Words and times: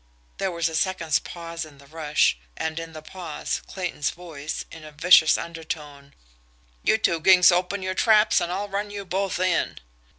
There 0.39 0.49
was 0.51 0.67
a 0.67 0.73
second's 0.75 1.19
pause 1.19 1.63
in 1.63 1.77
the 1.77 1.85
rush; 1.85 2.35
and, 2.57 2.79
in 2.79 2.93
the 2.93 3.03
pause, 3.03 3.61
Clayton's 3.67 4.09
voice, 4.09 4.65
in 4.71 4.83
a 4.83 4.91
vicious 4.91 5.37
undertone: 5.37 6.15
"You 6.81 6.97
two 6.97 7.19
ginks 7.21 7.51
open 7.51 7.83
your 7.83 7.93
traps, 7.93 8.41
and 8.41 8.51
I'll 8.51 8.67
run 8.67 8.89
you 8.89 9.05
both 9.05 9.39
in!" 9.39 9.77